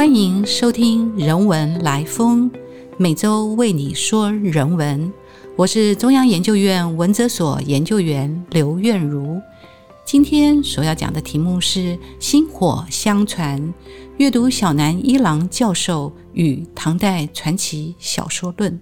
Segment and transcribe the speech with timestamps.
[0.00, 2.50] 欢迎收听《人文来风》，
[2.96, 5.12] 每周为你说人文。
[5.56, 9.38] 我是中央研究院文哲所研究员刘苑如。
[10.02, 11.80] 今天所要讲的题目是
[12.18, 13.60] 《薪火相传》，
[14.16, 18.80] 阅读小南一郎教授与唐代传奇小说论。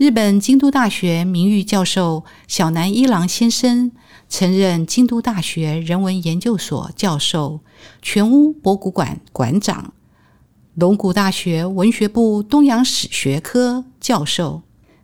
[0.00, 3.92] 日本京都大学名誉教授小南一郎先生，
[4.30, 7.60] 曾任京都大学人文研究所教授、
[8.00, 9.92] 全屋博古馆馆长、
[10.74, 14.62] 龙谷大学文学部东洋史学科教授。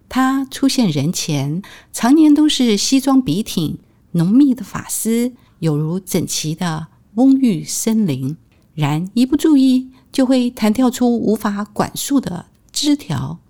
[0.08, 1.60] 他出现人前，
[1.92, 3.76] 常年都是西装笔挺，
[4.12, 8.38] 浓密的发丝有如整齐的翁郁森林，
[8.72, 13.40] 然一不注意，就会弹跳出无法管束的枝条。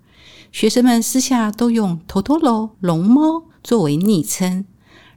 [0.57, 4.65] 学生们私下都用“头陀罗”龙猫作为昵称，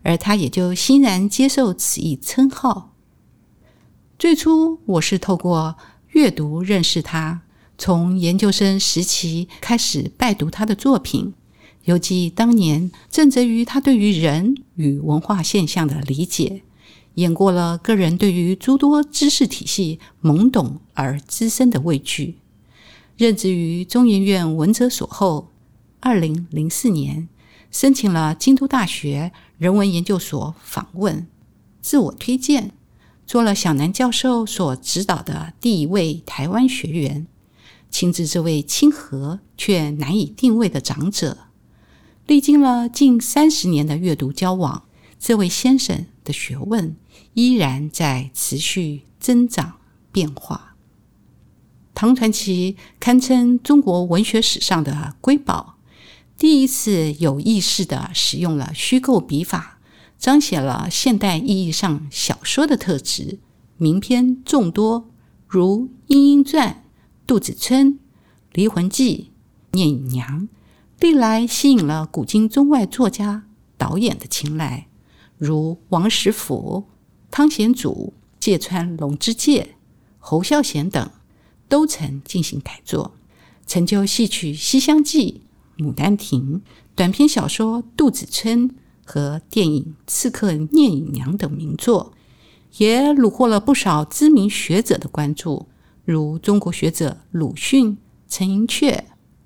[0.03, 2.95] 而他也就欣然接受此一称号。
[4.19, 5.77] 最初，我是透过
[6.09, 7.41] 阅读认识他，
[7.79, 11.33] 从研究生时期开始拜读他的作品，
[11.85, 16.61] 尤记当年正则于他对于人与文化现象的理解，
[17.15, 22.37] 演过了个人对于诸多知识体系懵懂而资深的畏惧。
[23.21, 25.51] 任职于中研院文哲所后，
[26.01, 27.29] 二零零四年
[27.71, 31.27] 申请了京都大学人文研究所访问，
[31.83, 32.73] 自我推荐，
[33.27, 37.27] 做了小南教授所指导的第一位台湾学员，
[37.91, 41.37] 亲自这位亲和却难以定位的长者，
[42.27, 44.85] 历经了近三十年的阅读交往，
[45.19, 46.97] 这位先生的学问
[47.35, 49.75] 依然在持续增长
[50.11, 50.70] 变化。
[51.95, 55.77] 唐传奇堪称中国文学史上的瑰宝，
[56.39, 59.79] 第一次有意识地使用了虚构笔法，
[60.19, 63.39] 彰显了现代意义上小说的特质。
[63.77, 65.11] 名篇众多，
[65.47, 66.69] 如《莺莺传》
[67.27, 67.95] 《杜子春》
[68.53, 69.31] 《离魂记》
[69.77, 70.43] 《聂隐娘》，
[71.01, 73.45] 历来吸引了古今中外作家、
[73.77, 74.89] 导演的青睐，
[75.39, 76.89] 如王实甫、
[77.31, 79.77] 汤显祖、芥川龙之介、
[80.19, 81.11] 侯孝贤等。
[81.71, 83.15] 都曾进行改作，
[83.65, 85.43] 成就戏曲《西厢记》
[85.87, 86.57] 《牡丹亭》、
[86.97, 88.69] 短篇小说《杜子春》
[89.07, 92.13] 和电影《刺客聂隐娘》等名作，
[92.79, 95.69] 也虏获了不少知名学者的关注，
[96.05, 97.97] 如中国学者鲁迅、
[98.29, 99.05] 陈寅恪、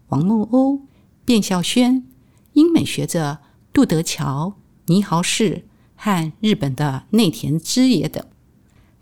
[0.09, 0.81] 王梦鸥、
[1.27, 2.07] 卞孝轩，
[2.55, 3.39] 英美学者
[3.71, 4.55] 杜德桥、
[4.87, 8.25] 倪豪士和日本的内田之也等，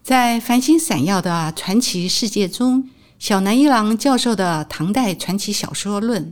[0.02, 2.90] 在繁星闪耀的传奇世界中。
[3.22, 6.26] 小南一郎教授的《唐代传奇小说论》，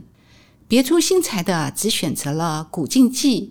[0.67, 3.41] 别出心裁的只选择了《古镜记》《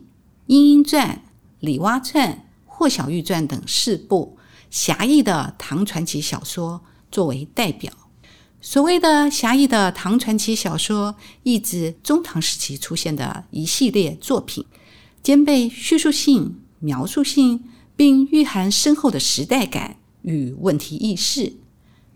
[0.48, 1.08] 莺莺传》
[1.60, 2.28] 《李蛙传》
[2.66, 4.36] 《霍小玉传》等四部
[4.68, 7.90] 狭义的唐传奇小说作为代表。
[8.60, 14.66] 所谓的狭义的唐传奇小说，意指中唐时期出现的一系列作品，
[15.22, 17.64] 兼备叙述性、描述性，
[17.96, 21.54] 并蕴含深厚的时代感与问题意识。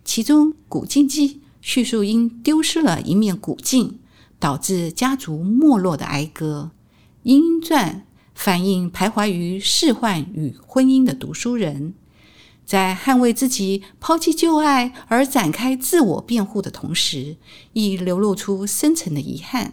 [0.04, 1.28] 其中，《古镜记》
[1.62, 3.98] 叙述因丢失了一面古镜，
[4.38, 6.70] 导致家族没落的哀歌；
[7.22, 8.04] 《莺莺传》
[8.34, 11.94] 反映徘徊于仕宦与婚姻的读书人，
[12.66, 17.36] 在捍卫自己、抛弃旧爱而展开自我辩护的同时，
[17.72, 19.66] 亦流露出深沉的遗憾。《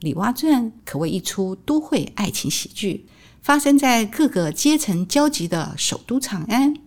[0.00, 3.06] 李蛙传》可谓一出都会爱情喜剧，
[3.40, 6.74] 发生在各个阶层交集的首都长安。《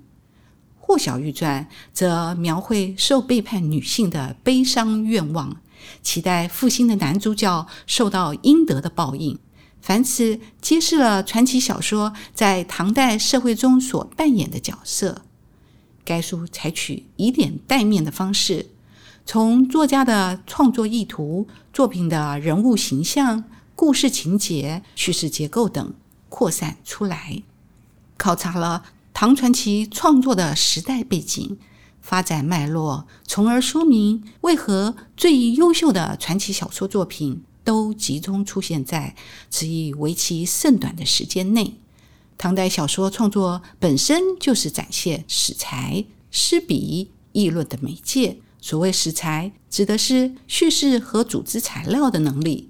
[0.88, 5.58] 霍小玉传》则描绘受背叛女性的悲伤愿望，
[6.02, 9.38] 期待负心的男主角受到应得的报应。
[9.81, 15.24] 凡此揭示了传奇小说在唐代社会中所扮演的角色。
[16.06, 18.68] 该书采取以点带面的方式，
[19.25, 23.44] 从作家的创作意图、作品的人物形象、
[23.75, 25.94] 故事情节、叙事结构等
[26.30, 27.44] 扩散出来，
[28.16, 28.84] 考察了。
[29.19, 31.58] 唐传奇创作的时代背景、
[32.02, 39.16] 发展脉络，从而说明为何最优秀的传奇小说作品都集中出现在
[39.50, 41.80] 此一为期甚短的时间内。
[42.38, 48.38] 唐代小说创作本身就是展现史才、诗笔、议论的媒介。
[48.62, 52.70] 所谓史才，指的是叙事和组织材料的能力；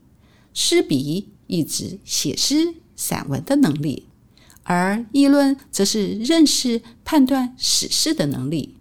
[0.53, 4.06] 诗笔意指写诗、散文的能力。
[4.69, 8.75] 而议论则是认识、判断史事的能力。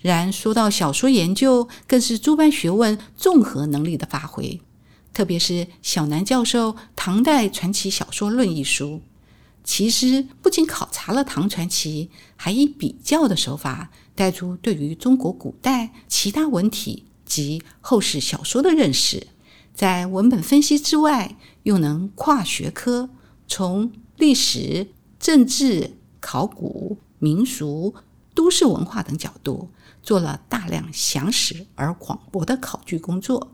[0.00, 4.58] 然说到小说研究，更是诸般学问综合能力的发挥。
[5.12, 9.02] 特别是小南教授《唐代传奇小说论》一书，
[9.62, 19.26] 其实不仅考察了唐传奇，还以比较的手法带出对于中国古代其他文体及后世小说的认识。
[19.74, 23.10] 在文本分析之外，又能跨学科，
[23.46, 24.88] 从历史、
[25.28, 27.94] 政治、考古、民俗、
[28.34, 29.68] 都市文化等角度，
[30.02, 33.52] 做了大量详实而广博的考据工作，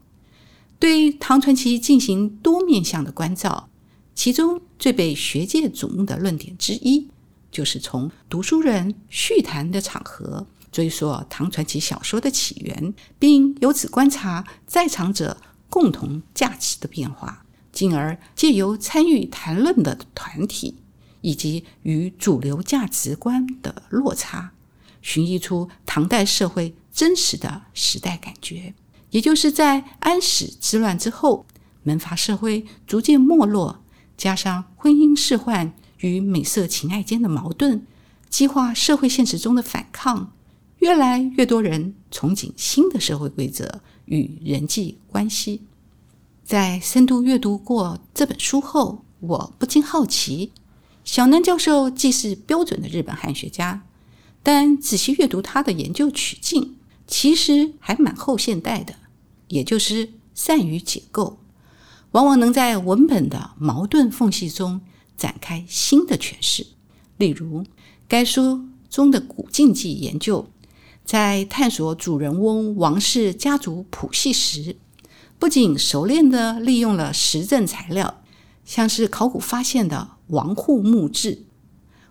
[0.79, 3.71] 对唐传奇进行多面向的关照。
[4.15, 7.09] 其中最被学界瞩目的论点之一，
[7.51, 15.39] 就是从读书人叙谈的场合追溯唐传奇小说的起源，并由此观察在场者
[15.69, 20.77] 共同价值的变化，进而借由参与谈论的团体
[21.25, 24.53] 以及与主流价值观的落差，
[25.01, 28.75] 寻绎出唐代社会真实的时代感觉。
[29.09, 31.47] 也就是在安史之乱之后，
[31.83, 33.81] 门阀社会逐渐没落。
[34.19, 37.87] 加上婚姻仕宦与美色情爱间的矛盾，
[38.29, 40.31] 激化社会现实中的反抗，
[40.81, 45.63] 越来越多人憧憬新的社会规则与人际关系。
[46.45, 50.53] 在深度阅读过这本书后，我不禁好奇：
[51.05, 53.83] 小南教授既是标准的日本汉学家，
[54.43, 58.95] 但仔细阅读他的研究取径，其实还蛮后现代的，
[59.49, 61.39] 也就是善于解构。
[62.13, 64.81] 往往能在文本的矛盾缝隙中
[65.17, 66.67] 展开新的诠释。
[67.19, 67.65] 例如，
[68.09, 70.49] 该书中的古禁忌研究，
[71.05, 74.77] 在探索主人翁王氏家族谱系时，
[75.39, 78.23] 不仅熟练地利用了实证材料，
[78.65, 81.45] 像是考古发现的王护墓志。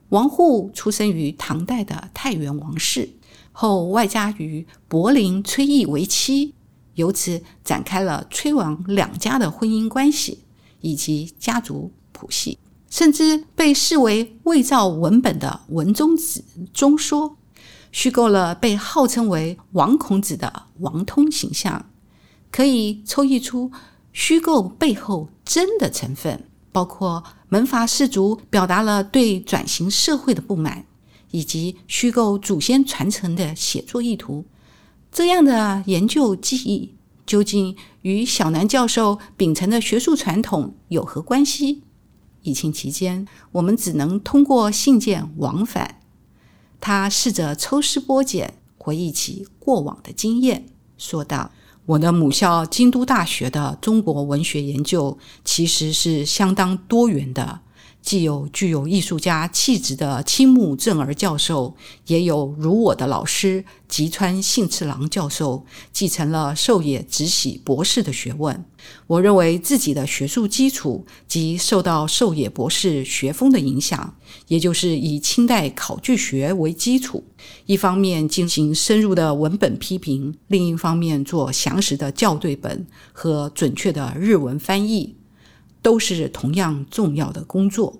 [0.10, 3.10] 王护出生于唐代的太原王氏，
[3.52, 6.54] 后外加于柏林崔义为妻。
[6.96, 10.44] 由此展开了崔王两家的婚姻关系
[10.82, 17.36] 以及家族谱系，甚至被视为伪造文本的文中子中说，
[17.92, 21.90] 虚构了被号称为王孔子的王通形象，
[22.52, 23.72] 可以抽绎出
[24.12, 30.86] 虚构背后真的成分，包括门阀士族表达了对转型社会的不满，
[31.32, 34.44] 以及虚构祖先传承的写作意图。
[35.12, 41.84] 这样的研究记忆究竟与小南教授秉承的学术传统有何关系？
[42.42, 46.02] 疫情期间，我们只能通过信件往返。
[46.82, 50.66] 他试着抽丝剥茧，回忆起过往的经验，
[50.98, 51.52] 说道
[51.86, 57.60] ：“我的母校京都大学的中国文学研究其实是相当多元的。”
[58.04, 61.74] 既有具有艺术家气质的青木正儿教授，
[62.06, 68.66] 也有如我的老师吉川幸次郎教授，继承了寿野直喜博士的学问。
[69.08, 74.14] 我认为自己的学术基础及受到寿野博士学风的影响，
[74.50, 77.24] 也就是以清代考据学为基础，
[77.66, 85.16] 一方面进行深入的文本批评，另一方面做详实的校对本和准确的日文翻译。
[85.84, 88.00] 都是同样重要的工作。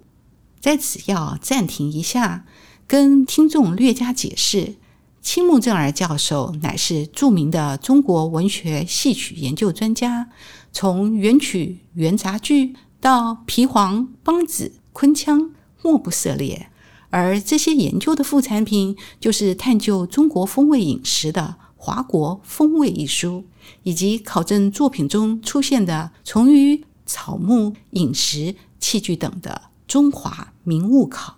[0.60, 2.46] 在此要暂停一下，
[2.88, 4.76] 跟听众略加解释：
[5.22, 10.30] 青木正儿教授乃是著名的中国文学戏曲研究专家，
[10.72, 15.52] 从元曲、元杂剧到皮黄、梆子、昆腔，
[15.82, 16.70] 莫不涉猎。
[17.10, 23.44] 而这些研究的副产品，就是探究中国风味饮食的《华国风味》一书，
[23.84, 26.86] 以及考证作品中出现的从于。
[27.06, 31.38] 草木、饮食、器具等的中华名物考，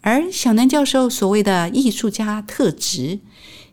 [0.00, 3.20] 而小南教授所谓的艺术家特质，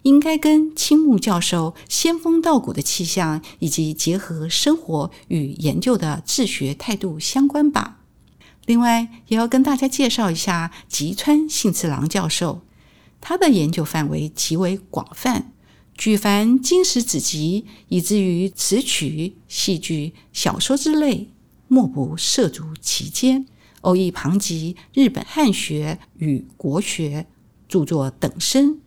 [0.03, 7.99] 应该跟青木教授仙风道骨的气象，以及结合生活与研究的治学态度相关吧。
[8.65, 12.61] 另外，也要跟大家介绍一下吉川幸次郎教授，
[13.19, 15.51] 他的研究范围极为广泛。
[15.99, 21.27] 举凡经史子集，以至于词曲、戏剧、小说之类，
[21.67, 23.45] 莫不涉足其间，
[23.81, 27.27] 偶亦旁及日本汉学与国学
[27.67, 28.79] 著作等身。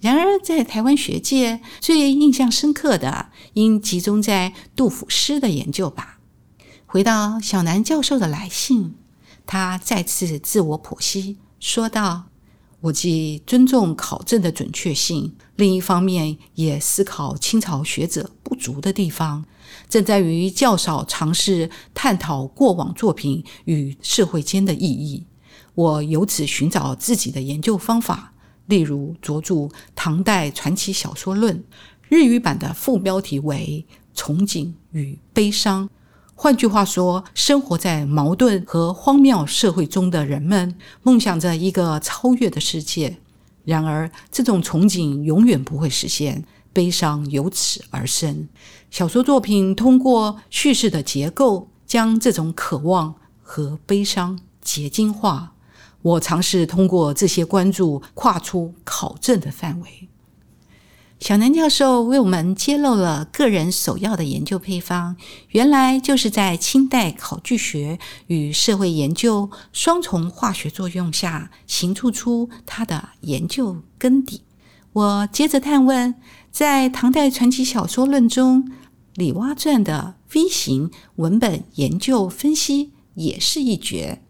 [0.00, 6.18] 然而，在台湾学界最印象深刻的，应集中在杜甫诗的研究吧。
[6.84, 8.96] 回到小南教授的来信，
[9.46, 12.24] 他再次自我剖析，说道。
[12.86, 19.44] 我既尊重考证的准确性，另一方面也思考清朝学者不足的地方，
[19.88, 25.26] 正在于较少尝试探讨过往作品与社会间的意义。
[25.74, 28.32] 我由此寻找自己的研究方法，
[28.66, 29.54] 例如着著
[29.96, 31.58] 《唐代传奇小说论》，
[32.08, 33.84] 日语版的副标题为
[34.16, 35.88] 《憧憬与悲伤》。
[36.38, 43.16] 换句话说，生活在矛盾和荒谬社会中的人们，梦想着一个超越的世界。
[43.64, 48.46] 然而，这种憧憬永远不会实现，悲伤由此而生。
[48.90, 55.54] 小说作品通过叙事的结构，将这种渴望和悲伤结晶化。
[56.02, 60.05] 我尝试通过这些关注，跨出考证的范围。
[61.18, 65.16] 小南教授为我们揭露了个人首要的研究配方，
[65.48, 74.42] 原来就是在清代考据学与社会研究双重化学作用下形塑出他的研究根底。
[74.92, 76.14] 我接着探问，
[76.52, 78.64] 在唐代传奇小说论中，
[79.14, 84.22] 《李蛙传》的 V 型文本研究分析也是一绝。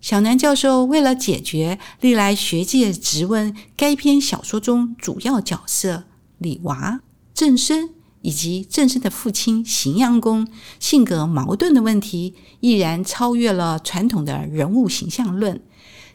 [0.00, 6.04] 小南教授为了解决历来学界质问该篇小说中主要角色。
[6.38, 7.00] 李娃、
[7.34, 7.90] 郑生
[8.22, 10.48] 以及郑生的父亲荥阳公
[10.80, 15.60] 性格矛盾的问题，毅然超越了传统的人物形象论，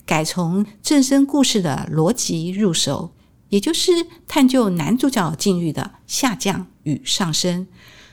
[0.05, 3.13] 改从郑生故事的逻辑入手，
[3.49, 3.91] 也就是
[4.27, 7.67] 探究男主角境遇的下降与上升。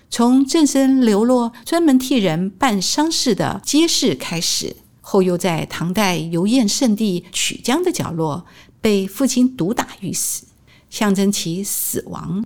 [0.08, 8.44] 从郑生流落专门替人办丧事的街市开始，后又在唐代游宴圣地曲江的角落
[8.80, 10.46] 被父亲毒打欲死。
[10.90, 12.44] 象征其死亡，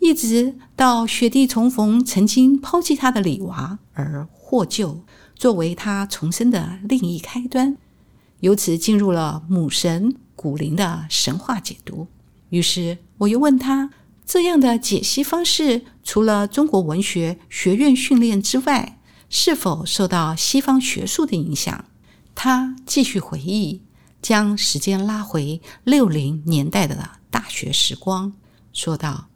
[0.00, 5.00] 一直到雪地重逢，曾经抛弃他的李娃而获救，
[5.34, 7.78] 作为他重生的另一开端。
[8.40, 12.08] 由此进入了母神古灵的神话解读。
[12.50, 13.90] 于是我又问他：
[14.26, 18.98] 这样的解析方式，除了中国文学学院训练之外，
[19.30, 21.86] 是否受到西方学术的影响？
[22.34, 23.80] 他继续回忆，
[24.20, 27.12] 将时间拉回六零年代的。
[27.36, 28.32] 大学时光，
[28.72, 29.26] 说道：“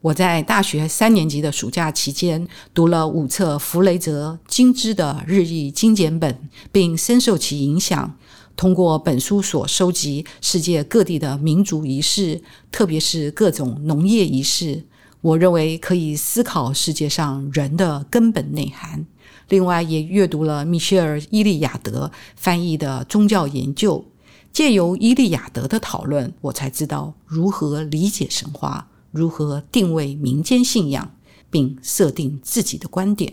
[0.00, 8.16] 我在大学三年级的暑假期间，读了五册弗雷泽精织的日译精简本，并深受其影响。
[8.54, 14.84] 通过本书所收集世界各地的民族仪式，特别是各种农业仪式，
[15.20, 19.04] 我认为可以思考世界上人的根本内涵。
[19.48, 24.04] 另外，也阅读了米歇尔·伊利亚德翻译的宗教研究。”
[24.52, 31.16] 借由《伊利亚德》的讨论，我才知道如何理解神话，如何定位民间信仰，
[31.50, 33.32] 并设定自己的观点。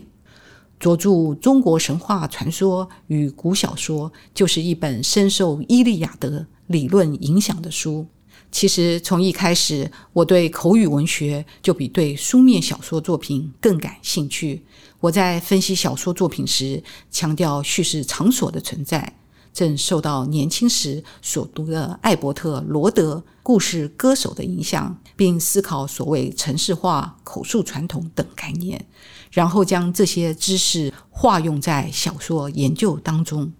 [0.78, 8.06] 着著中国神话传说与古小说，就是一本深受《伊利亚德》理论影响的书。
[8.50, 14.64] 其实，从一开始，我对口语文学就比对书面小说作品更感兴趣。
[15.00, 19.19] 我在分析小说作品时，强调叙事场所的存在。
[19.52, 28.86] 正受到年轻时所读的艾伯特·罗德故事歌手的影响，并思考所谓城市化、口述传统等概念，
[29.30, 33.52] 然后将这些知识化用在小说研究当中。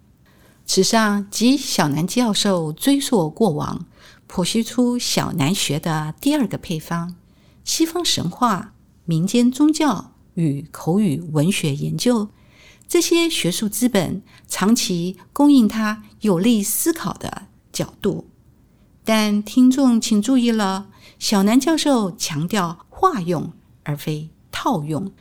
[0.64, 3.86] 此上即小南教授追溯过往，
[4.28, 7.16] 剖析出小南学的第二个配方：
[7.64, 12.28] 西方神话、民间宗教与口语文学研究。
[12.90, 18.26] 这些学术资本长期供应他有利思考的角度，
[19.04, 23.52] 但听众请注意了，小南教授强调化用
[23.84, 25.12] 而非套用。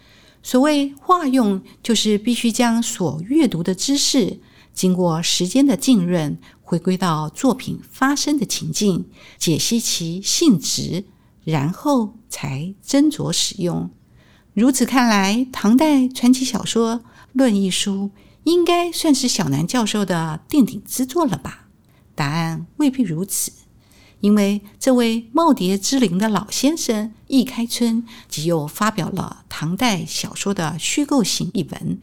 [0.41, 4.39] 所谓化用，就是必须将所阅读的知识
[4.73, 9.05] 经过时间的浸润，回归到作品发生的情境，
[9.37, 11.05] 解析其性质，
[11.43, 13.91] 然后才斟酌使用。
[14.53, 17.01] 如此看来，唐代传奇小说。
[17.31, 18.09] 论一书
[18.43, 21.67] 应该算是小南教授的奠定之作了吧？
[22.15, 23.51] 答案未必如此，
[24.19, 32.01] 因为这位耄耋之龄的老先生易开春，即又发表了唐代小说的虚构型一文，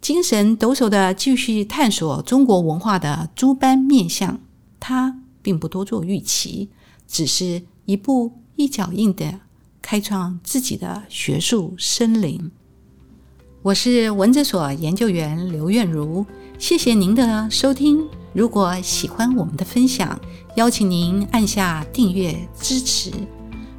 [0.00, 4.40] 精神抖擞的继续探索中国文化的诸般面相。
[4.80, 6.70] 他并不多做预期，
[7.06, 9.40] 只是一步一脚印的
[9.82, 12.50] 开创自己的学术森林。
[13.60, 16.24] 我是文哲所研究员刘苑如，
[16.58, 18.08] 谢谢您的收听。
[18.32, 20.18] 如果喜欢我们的分享，
[20.56, 23.10] 邀请您按下订阅支持。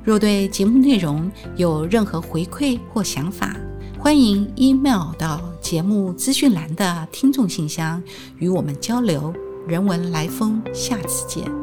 [0.04, 3.56] 若对节目内容有任何回馈或想法，
[3.98, 8.04] 欢迎 email 到节目资讯栏的听众信箱
[8.38, 9.34] 与我们交流。
[9.66, 11.63] 人文来风，下次见。